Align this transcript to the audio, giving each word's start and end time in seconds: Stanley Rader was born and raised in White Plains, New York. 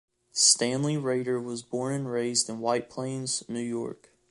Stanley 0.33 0.97
Rader 0.97 1.39
was 1.39 1.61
born 1.61 1.93
and 1.93 2.11
raised 2.11 2.49
in 2.49 2.57
White 2.57 2.89
Plains, 2.89 3.43
New 3.47 3.61
York. 3.61 4.09